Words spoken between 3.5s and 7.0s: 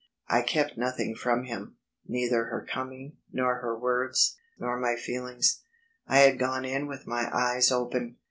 her words, nor my feelings. I had gone in